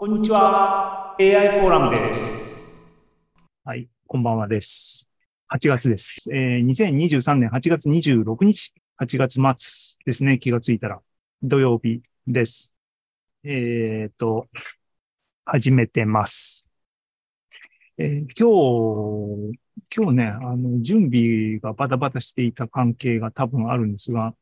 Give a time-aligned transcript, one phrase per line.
[0.00, 1.16] こんにちは。
[1.18, 2.22] AI フォーラムです。
[3.64, 5.10] はい、こんばんはです。
[5.52, 6.18] 8月です。
[6.32, 8.72] えー、2023年8月26日、
[9.02, 11.00] 8月末ですね、気がついたら。
[11.42, 12.76] 土曜日です。
[13.42, 14.46] えっ、と、
[15.44, 16.68] 始めてます。
[17.96, 19.58] えー今日、
[19.96, 24.32] 今日ね、あの、準備がバタバタしていた関係が多分あるんですが、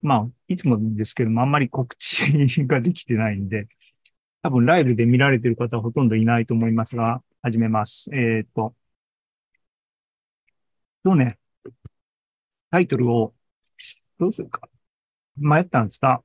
[0.00, 3.68] まあ、いつもですけども、あんまり告知ができてないんで、
[4.46, 8.14] 多分ライブで見られてる方はほとんどいないと思いますが、始めます。
[8.14, 8.76] えっ、と、
[11.04, 11.38] 今日ね、
[12.70, 13.34] タイトルを
[14.20, 14.68] どうするか
[15.36, 16.22] 迷ったんですが、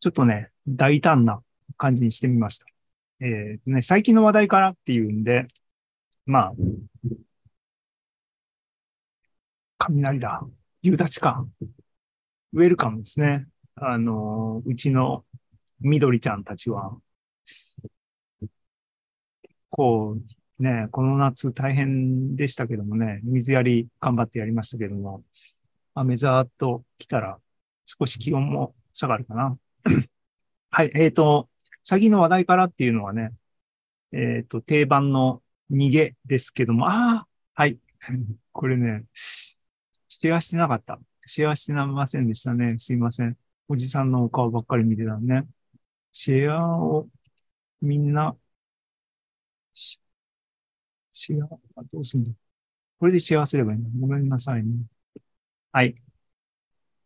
[0.00, 1.40] ちょっとね、大胆な
[1.76, 2.66] 感じにしてみました。
[3.20, 5.46] えーとね、最近の話題からっていうんで、
[6.26, 6.52] まあ、
[9.78, 10.42] 雷だ。
[10.82, 11.46] 夕立か。
[12.54, 13.46] ウェルカムですね。
[13.76, 15.24] あの、うちの
[15.82, 16.96] 緑ちゃんたちは、
[19.70, 20.16] こ
[20.58, 25.24] う、ね、この夏大変でしたけどもね、水やり頑張ってやりましたけども、
[25.94, 27.38] 雨ざーっと来たら
[27.86, 29.58] 少し気温も下がるかな。
[30.70, 31.48] はい、えっ、と、
[31.84, 33.32] 最近の話題からっていうのはね、
[34.12, 37.78] えっ、と、定番の逃げですけども、ああはい。
[38.52, 41.00] これね、シェアしてなかった。
[41.26, 42.78] シェアしてなませんでしたね。
[42.78, 43.36] すいません。
[43.68, 45.46] おじさんのお顔ばっかり見てたね。
[46.12, 47.08] シェアを
[47.80, 48.36] みんな、
[51.12, 51.46] シェア、
[51.76, 52.32] あどうすんの
[53.00, 54.86] これでシェアすればいいのごめんなさいね。
[55.72, 55.96] はい。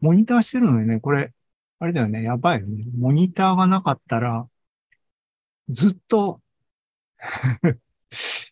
[0.00, 1.32] モニターしてるのにね、これ、
[1.78, 2.84] あれだよね、やばいよね。
[2.98, 4.48] モニターがなかったら、
[5.68, 6.40] ずっと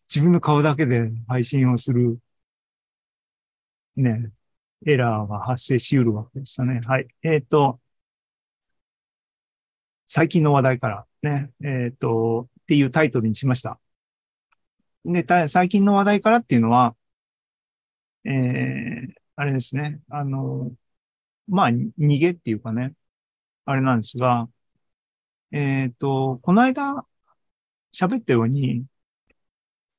[0.08, 2.19] 自分の顔だけで配信をする、
[3.97, 4.30] ね、
[4.86, 6.80] エラーが発生し得るわけでしたね。
[6.86, 7.08] はい。
[7.22, 7.80] えっ、と、
[10.06, 13.80] 最近の話題からね、えっ、と、っていうタイトルにしました。
[15.05, 16.97] で、た最近の話題からっていうのは、
[18.25, 20.72] えー、あれですね、あの、
[21.48, 22.94] まあ、逃げっていうかね、
[23.66, 24.48] あれなんですが、
[25.53, 27.06] えっ、と、この間
[27.93, 28.87] 喋ったように、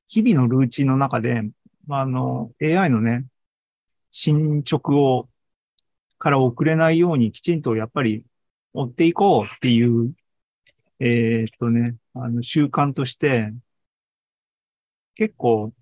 [0.08, 1.44] 日々のルーチンの中で、
[1.88, 3.26] まあ、あの、AI のね、
[4.12, 5.30] 進捗を、
[6.20, 8.26] から遅れないようにきちんとやっぱり
[8.76, 10.14] 追っていこうっていう、
[11.00, 13.54] えーっとね、あの、習慣として、
[15.16, 15.74] 結構、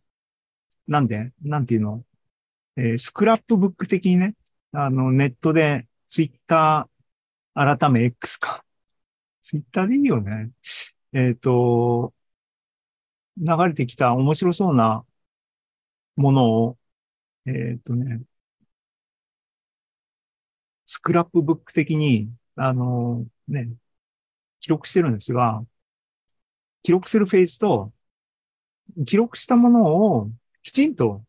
[0.88, 2.06] なんで、なんていうの、
[2.78, 4.36] えースクラップブック的にね、
[4.74, 8.66] あの、ネットで、ツイッター、改め X か。
[9.44, 10.52] ツイッターでいいよね。
[11.14, 12.14] えーっと、
[13.38, 15.06] 流れてきた面白そうな
[16.16, 16.78] ものを、
[17.48, 18.24] えーっとね、
[20.86, 23.70] スクラップブック的に、あのね、
[24.60, 25.64] 記録してるんですが、
[26.84, 27.94] 記録するフェーズと、
[29.06, 30.32] 記録したものを
[30.64, 31.24] きちんと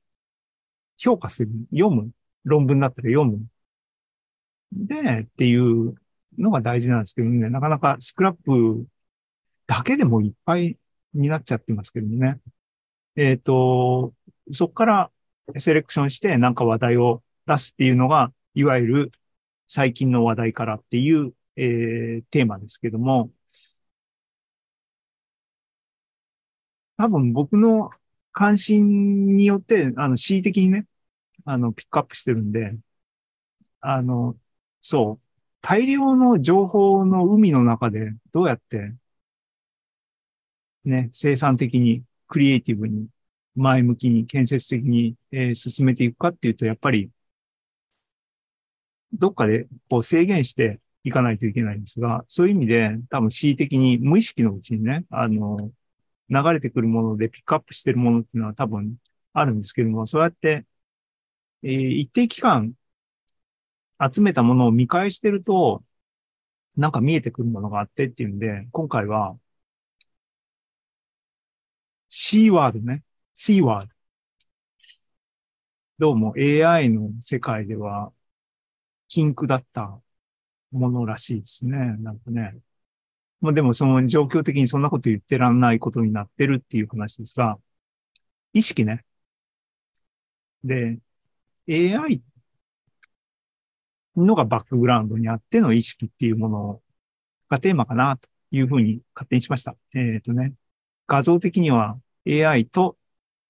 [0.99, 2.11] 評価する、読む、
[2.45, 3.47] 論文だったら読む。
[4.73, 5.95] で、っていう
[6.39, 8.87] のが大事なんですけどね、なかなかスクラップ
[9.67, 10.79] だけでもいっぱい
[11.15, 12.41] になっちゃってますけどね。
[13.17, 14.13] えっ、と、
[14.51, 15.11] そこから
[15.59, 19.13] セレクションしてなんか話題を出すっていうのが、いわゆる
[19.67, 23.31] 最近の話題からっていう、えーテーマですけども、
[26.97, 27.91] 多分僕の
[28.33, 30.87] 関心によって、あの、恣意的にね、
[31.45, 32.77] あの、ピックアップしてるんで、
[33.81, 34.39] あの、
[34.81, 35.27] そう、
[35.61, 38.95] 大量の情報の海の中でどうやって、
[40.85, 43.09] ね、生産的に、クリエイティブに、
[43.55, 47.11] 前向きに、建設的に、えー進めていくかっていうと、やっぱり、
[49.15, 55.59] どっかでこう制限していかないといけないんですが、そういう意味で多分恣意的に無意識のうちにね、あの、
[56.31, 58.97] 流れてくるものでピックアップしてるものっていうのは多分
[59.35, 60.67] あるんですけども、そうやって、
[61.63, 62.75] えー一定期間
[64.13, 65.85] 集めたものを見返してると、
[66.77, 69.39] なんか見えてくるものがあってっていうんで、今回は、
[72.09, 73.03] C ワードね。
[73.35, 73.95] C ワード。
[75.99, 78.13] どうも AI の世界では
[79.09, 80.01] 禁句だった
[80.73, 81.73] ものらしいですね。
[82.01, 82.57] なんかね。
[83.41, 87.59] まあでもその状況的にそんなこと言ってらんないことになってるっていう話ですが、
[88.53, 89.05] 意識ね。
[90.65, 90.99] で、
[91.69, 92.23] AI
[94.17, 96.83] のがバックグラウンドにあっての意識っていうもの
[97.49, 99.77] がテーマかなというふうに勝手にしました。
[99.95, 100.55] えっ、とね、
[101.07, 102.97] 画像的には AI と、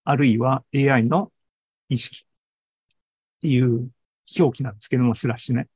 [0.05, 1.33] あるいは AI の
[1.89, 3.91] 意識っていう
[4.39, 5.69] 表記なんですけども、スラッシュね。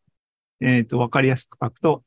[0.61, 2.03] えっ、と、わかりやすく書くと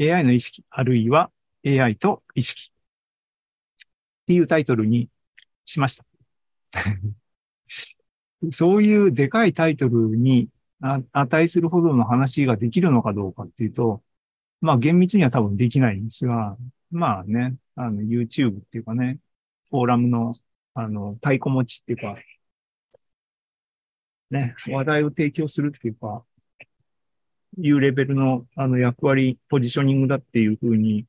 [0.00, 1.30] AI の意識、あるいは
[1.66, 5.08] AI と意識っていうタイトルに
[5.64, 6.04] しました。
[8.50, 10.48] そういうでかいタイトルに
[11.12, 14.02] 値するほどの話ができるのかどうかっていうと、
[14.60, 16.56] まあ厳密には多分できないんですが、
[16.90, 19.18] まあね、あの YouTube っていうかね、
[19.70, 20.34] フォーラムの
[20.74, 22.16] あの太鼓持ちっていうか、
[24.30, 26.24] ね、話題を提供するっていうか、
[27.58, 31.06] いうレベルのあの役割、ポジショニングだっていうふうに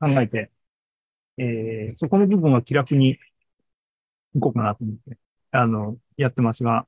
[0.00, 0.50] 考えて、
[1.38, 3.18] えー、そこの部分は気楽に
[4.34, 5.18] 行こうかなと思って、
[5.52, 6.86] あの、やってますが、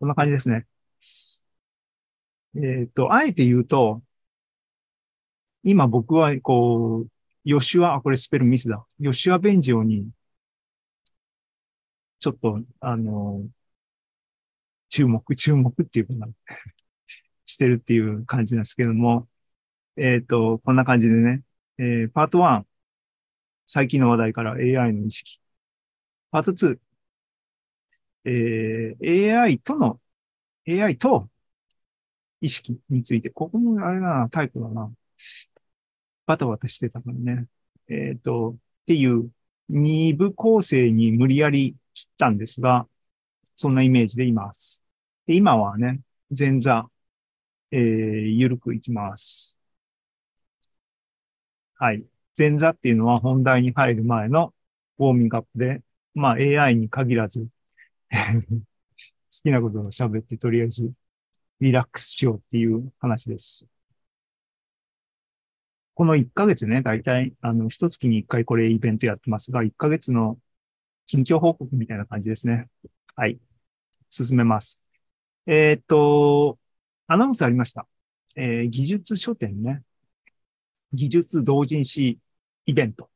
[0.00, 0.66] こんな感じですね。
[2.54, 4.02] えっ、ー、と、あえて言うと、
[5.64, 7.08] 今僕は、こう、
[7.44, 8.84] ヨシュア、あ、これスペルミスだ。
[8.98, 10.10] ヨシュア・ベンジオに、
[12.20, 13.44] ちょっと、あの、
[14.92, 16.28] 注目、 注目っていうかな、
[17.46, 19.28] してるっていう感じなんですけども、
[19.96, 21.42] えっ、ー、と、こんな感じでね、
[21.78, 22.66] えー、パート1、
[23.66, 25.40] 最近の話題から AI の意識。
[26.30, 26.78] パート2、
[28.24, 30.00] えー、AI との、
[30.68, 31.28] AI と
[32.40, 34.92] 意識について、ここもあれだな、タイプだな。
[36.26, 37.46] バタバタしてたからね。
[37.88, 39.30] えっ、ー、と、っていう
[39.68, 42.88] 二部構成に無理やり切ったんですが、
[43.54, 44.81] そんなイメージでいます。
[45.26, 46.00] で今はね、
[46.36, 46.88] 前座、
[47.72, 49.58] えー、ゆるくいきます。
[51.76, 52.04] はい。
[52.38, 54.54] 前座っていうのは本題に入る前の
[54.98, 55.82] ウォーミングアップで、
[56.14, 57.48] まあ AI に限らず
[58.10, 58.16] 好
[59.42, 60.92] きなことを喋ってとりあえず
[61.60, 63.66] リラックスしようっていう話です。
[65.94, 70.38] この1ヶ月ね、だいたい、あの、一月に1回これイベントやってますが、1ヶ月の
[71.06, 72.68] 近況報告みたいな感じですね。
[73.16, 73.38] はい。
[74.10, 74.81] 進めます。
[75.46, 76.58] えー、っと、
[77.06, 77.86] アナウンスありました。
[78.36, 79.82] えー、技術書店ね。
[80.92, 82.18] 技術同人誌
[82.66, 83.10] イベント。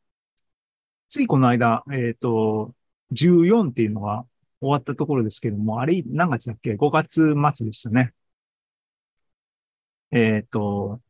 [1.08, 2.74] ついこの間、えっ、と、
[3.12, 4.26] 14っていうのが
[4.60, 8.14] 終わったところですけども、あれ何月だっけ ?5 月末でしたね。
[10.10, 11.00] えっ、と、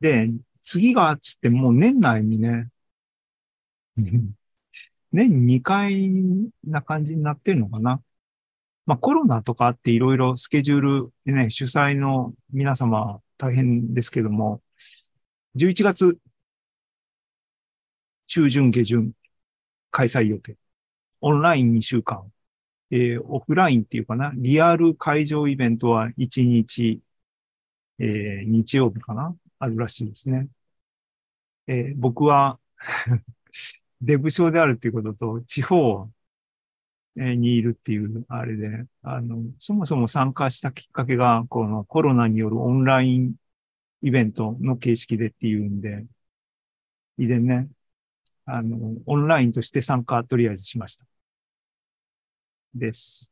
[0.00, 0.30] で、
[0.62, 2.70] 次がつってもう年内にね、
[5.12, 6.10] 年2回
[6.64, 8.02] な感じになってるのかな。
[8.86, 14.62] まあコロナとかあっていろいろスケジュールでね、主催の皆様大変ですけども、
[15.56, 16.18] 11月
[18.26, 19.12] 中旬下旬
[19.90, 20.56] 開催予定。
[21.20, 22.32] オンライン2週間。
[22.90, 27.00] えー、オフラインっていうかな、リアル会場イベントは1日、
[27.98, 30.48] えー、日曜日かなあるらしいですね。
[31.66, 32.58] えー、僕は
[34.02, 36.10] デブ症であるっていうことと、地方
[37.16, 43.34] にいるっていう、あれで、あの、そもそも参加したきっかけが、このコロナによるオンライン
[44.02, 46.06] イベントの形式でっていうんで、
[47.18, 47.68] 以前ね、
[48.46, 51.06] あの、オンラインとして参加とりあえずしました。
[52.74, 53.30] です。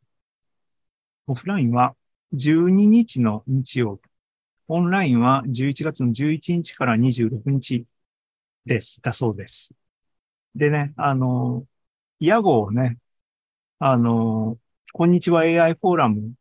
[1.26, 1.94] オフラインは
[2.32, 4.02] 12日の日曜日。
[4.68, 7.86] オンラインは11月の11日から26日
[8.66, 9.00] です。
[9.02, 9.74] だそうです。
[10.54, 11.66] でね、あの、
[12.20, 12.98] 屋号をね、
[13.82, 14.58] あの、
[14.92, 16.34] こんにちは AI フォーラム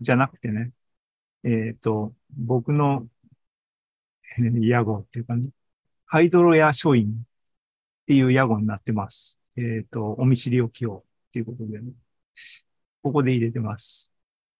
[0.00, 0.72] じゃなくてね、
[1.44, 3.08] えっ、ー、と、僕の
[4.60, 5.50] 屋号っていうかね、
[6.06, 9.40] ハイドロヤ書院っていう屋号になってます。
[9.56, 11.92] えっ、ー、と、お見知りおきをっていうことでね。
[13.02, 14.12] ここで入れてます。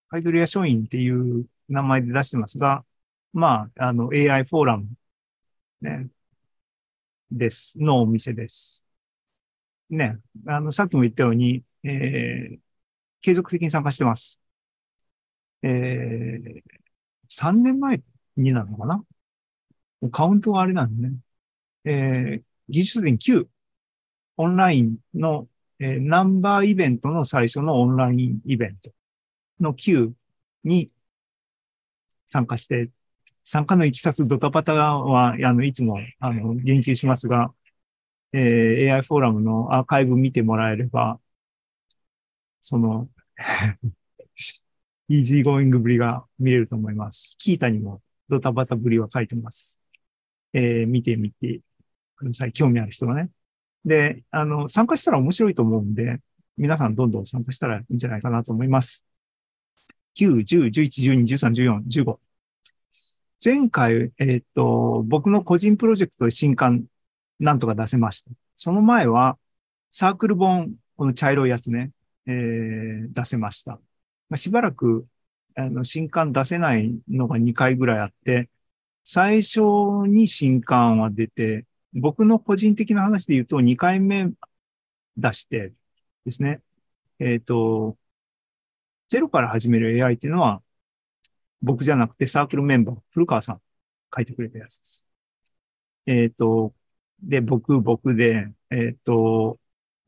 [0.09, 2.85] ハイドリア書院っていう名前で出してますが、
[3.33, 4.89] まあ、あの、AI フォーラム、
[5.81, 6.09] ね、
[7.31, 8.85] です、のお店です。
[9.91, 12.59] ね、あの、さっきも言ったように、えー、
[13.23, 14.41] 継続的に参加してます。
[15.63, 16.63] えー、
[17.29, 18.03] 3年前
[18.37, 19.05] になるのかな？
[20.11, 21.17] カウントがあれなんでね。
[21.85, 23.47] えー、技術点9、
[24.39, 28.91] オンラインのえー、ナンバーイベントの最初のオンラインイベント
[29.61, 30.13] の Q
[30.65, 30.91] に
[32.27, 32.91] 参加して、
[33.45, 37.55] 参加のいきさつドタパタは、あの、いつも、あの、言及しますが、
[38.33, 41.21] えー、AI フォーラムのアーカイブ見てもらえれば、
[42.69, 43.09] その
[45.09, 47.37] easy going ぶりが見れると思います。
[47.39, 49.79] Qiita にもドタバタぶりは書いてます。
[50.53, 51.61] えー、見てみて
[52.17, 52.53] ください。
[52.53, 53.31] 興味ある人はね。
[53.85, 56.19] で、あの、参加したら面白いと思うんで、
[56.57, 59.07] 皆さんどんどん参加したらいいんじゃないかなと思います。
[60.19, 62.19] 9、10、11、12、13、14、15。
[63.45, 66.87] 前回、えー、っと、僕の個人プロジェクトで新刊
[67.39, 68.33] なんとか出せました。
[68.57, 69.39] その前は、
[69.93, 71.93] サークル本、この茶色いやつね、
[72.27, 73.73] えー、出せました。
[73.73, 73.81] ま
[74.35, 75.07] あ、しばらく、
[75.55, 78.51] あの、新刊出せないのが2回ぐらいあって、
[79.05, 79.61] 最初
[80.09, 84.33] に新刊は出て、僕の個人的な話で言うと2回目
[85.17, 85.73] 出して
[86.25, 86.63] ですね、
[87.21, 87.97] えっ、と、
[89.09, 90.63] ゼロから始める AI っていうのは、
[91.63, 93.63] 僕じゃなくてサークルメンバー、古川さん
[94.15, 95.07] 書いてくれたやつです。
[96.07, 96.75] えっ、と、
[97.23, 99.59] で、僕、僕で、えっ、と、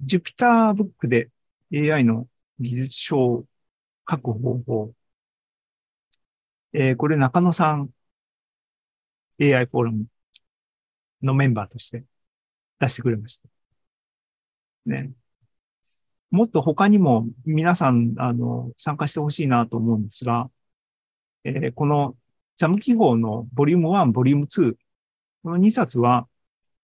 [0.05, 1.31] Jupyter ブックで
[1.73, 2.27] AI の
[2.61, 3.45] 技術書を
[4.11, 4.95] 書く方法。
[6.73, 7.91] えー、これ中野さん、
[9.41, 10.07] AI フォーラム
[11.23, 12.05] のメンバーとして
[12.81, 13.49] 出してくれました。
[14.87, 15.13] ね。
[16.31, 20.51] もっと他にも皆さん、あの、参加してほしいなと思うんですが、
[21.45, 22.17] えー、この
[22.57, 24.75] ザム記号のボリューム1、ボリューム2、
[25.45, 26.29] この2冊は、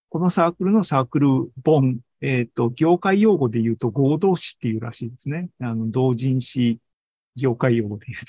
[0.08, 1.28] このサークルのサークル
[1.64, 5.50] 本、えっ、ー、と、業界用語で言うと合同詞っていうらしいですね。
[5.60, 6.80] あの、同人誌、
[7.36, 8.24] 業界用語で言う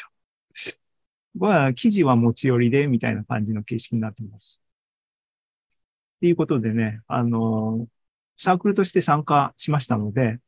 [1.39, 1.39] と。
[1.45, 4.61] は、記事は持ち寄りで、みたいな感じの形式になってます。
[6.17, 7.87] っていうことでね、あの、
[8.35, 10.39] サークルとして参加しましたので、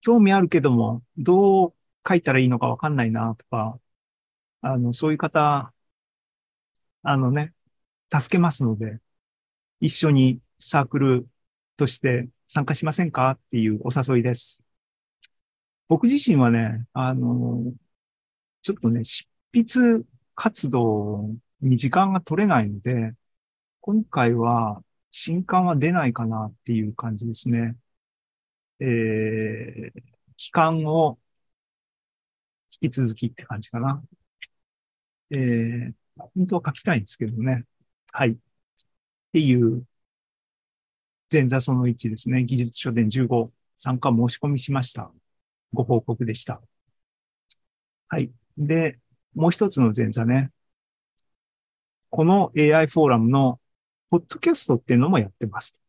[0.00, 1.74] 興味あるけども、どう
[2.08, 3.78] 書いたらいいのかわかんないな、とか、
[4.62, 5.72] あの、そういう方、
[7.02, 7.52] あのね、
[8.10, 9.00] 助けますので、
[9.80, 11.28] 一緒にサークル
[11.76, 14.64] として参加しませんかっていうお誘いです。
[15.88, 17.72] 僕自身はね、あの、
[18.62, 23.14] ちょっとね、執筆活動に時間が取れないので、
[23.80, 27.76] 今回は新刊は出ないかなっていう感じですね。
[28.80, 30.02] えー、
[30.36, 31.18] 期間を
[32.82, 34.02] 引き続きって感じかな。
[35.30, 37.64] えー、本当は書きたいんですけどね。
[38.12, 38.30] はい。
[38.32, 38.36] っ
[39.32, 39.84] ていう
[41.32, 42.44] 前座その1ですね。
[42.44, 45.10] 技術書店15参加申し込みしました。
[45.72, 46.60] ご報告でした。
[48.08, 48.30] はい。
[48.58, 48.98] で、
[49.34, 50.50] もう一つの前座ね。
[52.10, 53.58] この AI フォーラムの
[54.10, 55.80] ポッドキャストっていうのもやってます。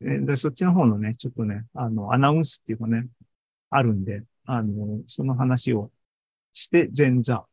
[0.00, 3.06] で、そっちの方のね、ちょっとね、あの、アナウンスっていうかね、
[3.70, 5.90] あるんで、あの、その話を
[6.52, 7.46] して前座っ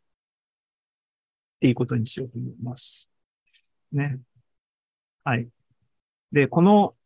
[1.61, 3.09] ていうことにしようと思います。
[3.93, 4.19] ね。
[5.23, 5.47] はい。
[6.33, 6.96] で、この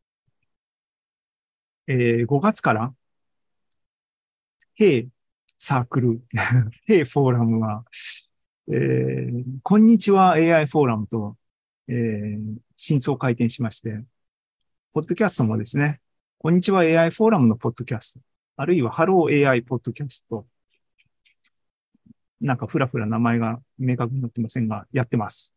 [1.91, 2.93] えー、5月から、
[4.79, 5.09] Hey
[5.57, 6.21] サークル、
[6.87, 7.83] Hey フォーラムは、
[8.71, 11.35] えー、こんにちは AI フォーラムと、
[11.89, 12.39] えー、
[12.77, 14.05] 真相開店しまして、
[14.93, 15.99] ポッドキャストもですね、
[16.37, 18.19] こんにちは AI フォーラムのポッドキャスト、
[18.55, 20.45] あるいはハロー AI ポッドキャスト、
[22.39, 25.53] なんかふらふら名前が明確になってませんが、やってます。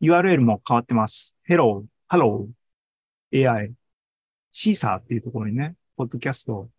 [0.00, 1.36] URL も変わってます。
[1.48, 2.48] Hello, Hello,
[3.32, 3.74] AI
[4.60, 6.70] Seesaa っていうところにね、ポッドキャストを、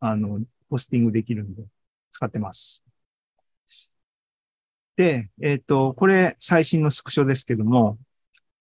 [0.00, 1.64] あの、ポスティングできるんで、
[2.10, 2.82] 使ってます。
[4.96, 7.98] で、えっ、ー、と、これ最新のスクショですけども、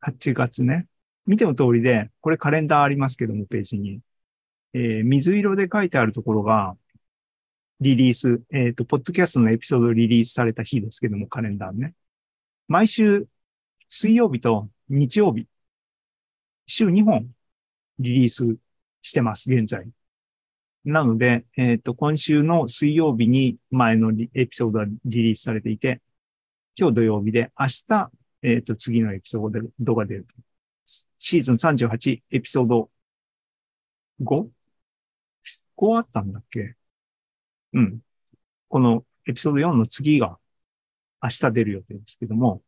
[0.01, 0.87] 8月ね。
[1.25, 4.01] 見ての通りで、これカレンダーありますけども、ページに。
[4.73, 6.75] えー、水色で書いてあるところが、
[7.79, 11.93] リリース、えっ、ー、と、ポッドキャストのエピソードリリースされた日ですけども、カレンダーね。
[12.67, 13.25] 毎週、
[13.87, 15.47] 水曜日と日曜日、
[16.67, 17.33] 週2本
[17.99, 18.57] リリース
[19.01, 19.87] してます、現在。
[20.85, 26.01] なので、えっ、ー、と、今週の水曜日に前のエピソードがリリースされていて、
[26.77, 30.27] 今日土曜日で、明日、えっ、ー、と、次のエピソードが出る。
[31.17, 32.89] シーズン38、エピソード
[34.21, 36.75] 5?5 あったんだっけ？
[37.73, 37.99] うん。
[38.69, 40.39] このエピソード4の次が
[41.21, 42.63] 明日出る予定ですけども。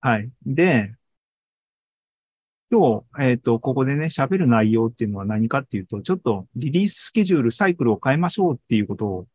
[0.00, 0.30] はい。
[0.46, 0.94] で、
[2.70, 9.28] 今日、えっ、ー、と、ここでね、喋る内容っていうのは何かっていうと、ちょっとリリーススケジュール、サイクルを変えましょうっていうことを、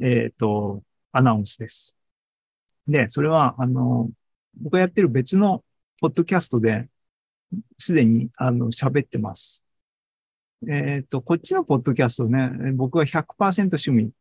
[0.00, 1.96] えっ、ー、と、アナウンスです。
[2.88, 4.10] で、それは、あの、
[4.60, 5.64] 僕がやってる別の
[6.00, 6.88] ポッドキャストで、
[7.78, 9.66] すでに、あの、喋ってます。
[10.68, 14.12] えっ、ー、と、こっちのポッドキャストね、僕は100%趣味。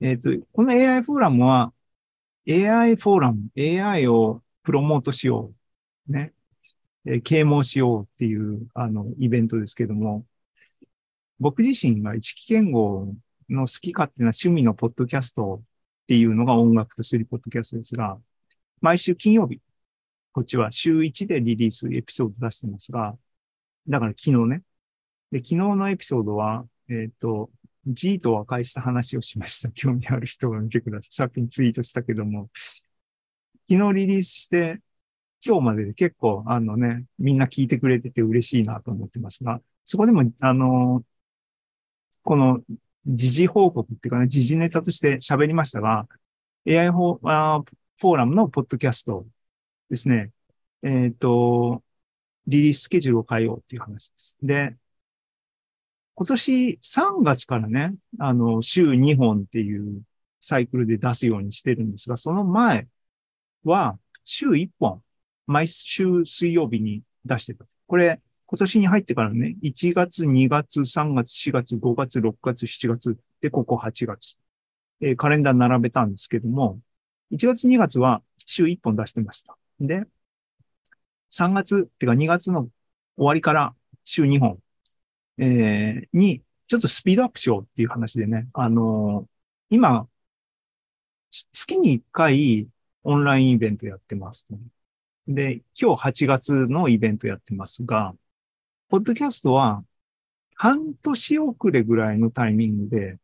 [0.00, 1.72] えっ、と、この AI フォーラムは、
[2.48, 5.52] AI フォーラム、AI をプロモートしよ
[6.08, 6.12] う。
[6.12, 6.32] ね。
[7.10, 10.26] え啓蒙しようっていう、あの、イベントですけども、
[11.40, 13.14] 僕自身が一木健吾
[13.48, 18.18] の好き勝手な趣味のポッドキャストっていうのが音楽とするポッドキャストですが、
[18.80, 19.60] 毎週金曜日、
[20.32, 23.16] こっちは週1でリリースエピソード出してますが、
[23.88, 24.62] だから昨日ね。
[25.32, 27.50] で、昨日のエピソードは、えっ、ー、と、
[27.86, 29.70] G と和解した話をしました。
[29.72, 31.10] 興味ある人が見てください。
[31.12, 32.50] さっきツイートしたけども、
[33.70, 34.80] 昨日リリースして、
[35.44, 41.04] 今日までで結構、あのね、みんな聞いてくれてて嬉しいなと思ってますが、そこでも、あの、
[42.22, 42.60] この
[43.06, 46.06] 時事報告っていうかね、時事ネタとして喋りましたが、
[46.66, 49.26] AI フォーラムのポッドキャスト
[49.90, 50.30] ですね、
[50.82, 51.82] えっ、と、
[52.46, 54.36] リリーススケジュールを変えようっていう話です。
[54.42, 54.76] で、
[56.14, 60.02] 今年3月からね、あの、週2本っていう
[60.40, 62.88] サイクルで出すようにしてるんですが、その前
[63.64, 65.02] は週1本、
[65.48, 67.64] 毎週水曜日に出してた。
[67.86, 74.36] これ、今年に入ってからね、1月、2月、3月、4月、5月、6月、7月、で、ここ8月。
[75.00, 76.80] えーカレンダー並べたんですけども、
[77.30, 79.56] 1月、2月は週1本出してました。
[79.80, 80.04] で、
[81.30, 82.68] 3月、ってか2月の
[83.16, 83.74] 終わりから
[84.04, 84.62] 週2本、
[85.38, 89.28] えーに、ちょっとスピードアップしようっていう話でね、あのー
[89.70, 90.08] 今、
[91.30, 92.68] 月に1回
[93.04, 94.46] オンラインイベントやってます、
[95.28, 98.14] で、今日8月のイベントやってますが、
[98.88, 99.84] ポッドキャストは
[100.54, 103.18] 半年遅れぐらいのタイミングで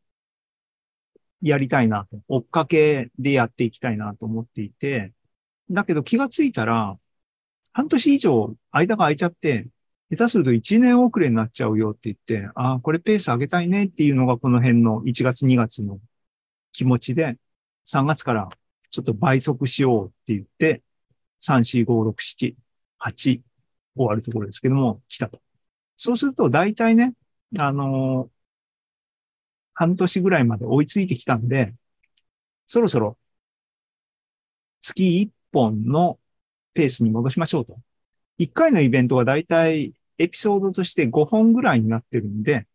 [1.42, 5.12] やりたいなと、追っかけでやっていきたいなと思っていて、
[5.70, 6.98] だけど気がついたら、
[7.72, 9.66] 半年以上間が空いちゃって、
[10.10, 15.98] 下手すると1年遅れになっちゃうよって言って、ああ、これペース上げたいねっていうのがこの辺の1月2月の
[16.72, 17.38] 気持ちで、
[17.86, 18.48] 3月から
[18.90, 20.82] ちょっと倍速しようって言って、
[21.44, 22.56] 3、4、5、6、7、
[22.98, 23.42] 8
[23.96, 25.40] 終わるところですけども、来たと。
[25.96, 27.14] そうすると大体ね、
[27.58, 28.34] あのー
[29.74, 31.74] 半年ぐらいまで追いついてきたんで、
[32.66, 33.18] そろそろ
[34.80, 36.18] 月1本の
[36.74, 37.76] ペースに戻しましょうと。
[38.38, 42.66] 1回のイベントがだいたいエピソードとして5本ぐらいになってるんで、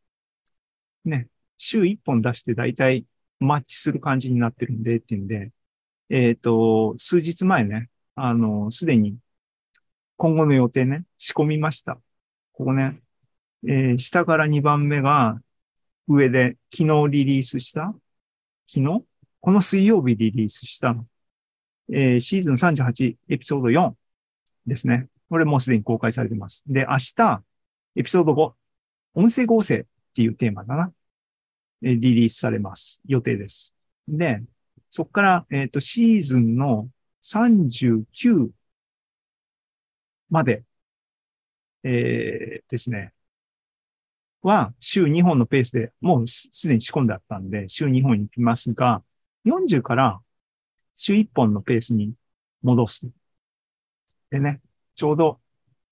[1.05, 3.05] ね、週1本出してだいたい
[3.39, 5.51] マッチする感じになってるんでっていうんで、
[6.09, 7.89] えっ、と、数日前ね、
[8.25, 9.17] あの、すでに
[10.17, 11.95] 今後の予定ね、仕込みました。
[12.53, 13.01] ここね、
[13.67, 15.41] えー下から2番目が
[16.07, 17.93] 上で昨日リリースした
[18.67, 19.05] 昨日？
[19.41, 21.07] この水曜日リリースしたの。
[21.91, 23.93] えーシーズン38エピソード4
[24.67, 25.07] ですね。
[25.29, 26.65] これもうすでに公開されてます。
[26.67, 27.43] で、明日、
[27.95, 28.53] エピソード5、
[29.13, 30.91] 音声合成っていうテーマだな。
[31.83, 33.01] えリリースされます。
[33.05, 33.75] 予定です。
[34.07, 34.41] で、
[34.89, 36.89] そこから、えっ、と、シーズンの
[37.29, 38.51] 39
[40.29, 40.63] まで、
[41.83, 43.13] えーですね。
[44.41, 49.03] は、週2本のペースで、もうすでに仕込んであったんで、週2本行きますが、
[49.43, 50.21] 40から
[50.95, 52.13] 週1本のペースに
[52.63, 53.09] 戻す。
[54.29, 54.61] でね、
[54.95, 55.39] ちょうど、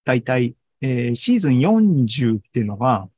[0.06, 3.10] だいたい、えーシーズン40っていうのが、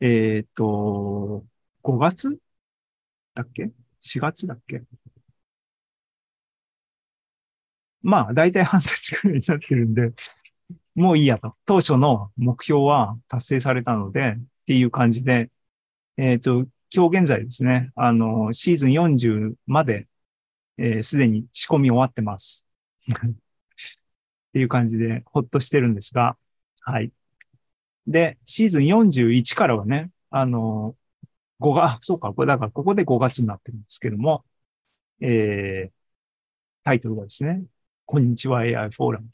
[0.00, 1.44] えっ、と、
[1.82, 2.38] 5月
[3.34, 4.82] だっけ ?4 月だっけ？
[8.08, 10.12] まあ、だいたい半年くらいになってるんで、
[10.94, 11.54] もういいやと。
[11.66, 15.50] 当初の目標は達成されたので、っていう感じで、
[16.16, 20.08] えっ、と、今日現在ですね、あの、シーズン40まで、
[20.78, 22.66] えーすでに仕込み終わってます。
[23.12, 26.38] っていう感じで、ほっとしてるんですが、
[26.80, 27.12] はい。
[28.06, 30.96] で、シーズン41からはね、あの、
[31.60, 34.44] 5月、そうか、これだからここで5月になってるんですけども、
[35.20, 35.92] えー、
[36.84, 37.64] タイトルがですね、
[38.10, 39.26] こんにちは AI フォーラム、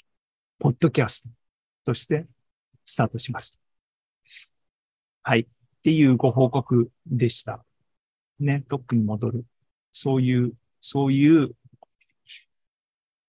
[0.59, 1.29] ポッドキャスト
[1.85, 2.27] として
[2.85, 3.61] スタートしました。
[5.23, 5.43] はい。
[5.43, 5.47] っ
[5.85, 7.65] ていうご報告でした。
[8.41, 9.47] ね、トップに戻る。
[9.93, 11.55] そういう、そういう、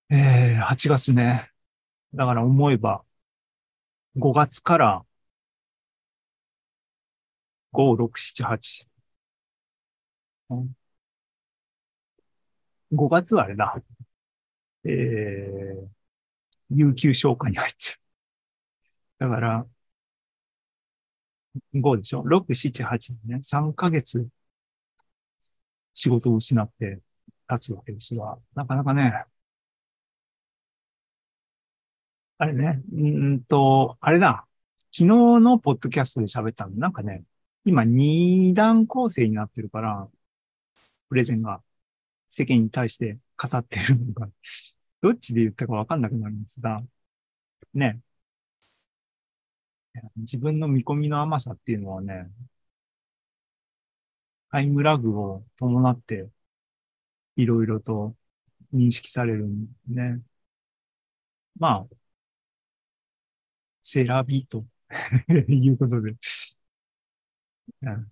[0.10, 1.52] えー、8月ね。
[2.16, 3.04] だから思えば、
[4.16, 5.06] 5月から、
[7.72, 8.88] 5、6、7、8。
[12.92, 13.76] 5月はあれだ。
[14.86, 15.88] えー、
[16.72, 18.00] 有給消化に入ってる。
[19.20, 19.66] だから、
[21.74, 23.40] 5でしょ ?6、7、8ね。
[23.42, 24.28] 3ヶ月
[25.94, 27.02] 仕事を失って
[27.50, 29.26] 立つわけですが、なかなかね、
[32.38, 34.46] あれね、うんと、あれだ。
[34.92, 35.06] 昨日
[35.42, 36.76] のポッドキャストで喋ったの。
[36.76, 37.24] なんかね、
[37.66, 40.10] 今二段構成になってるから、
[41.10, 41.62] プレゼンが
[42.30, 44.30] 世間に対して語ってるのが、
[45.06, 46.82] どっちで言ったかわかんなくなるんですが、
[47.74, 48.02] ね。
[50.18, 52.30] 自分の見込みの甘さっていうのはね、
[54.52, 56.28] タイムラグを伴って、
[57.36, 58.16] いろいろと
[58.74, 60.22] 認識されるんでね。
[61.60, 61.96] まあ、
[63.84, 64.66] セラビと
[65.48, 66.16] いうことで、
[67.82, 68.12] うん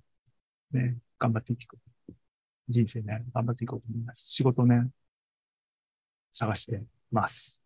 [0.72, 1.78] ね、頑張っていく。
[2.70, 4.22] 人生ね、頑張っていこうと思います。
[4.32, 4.90] 仕事ね、
[6.34, 7.64] 探してます。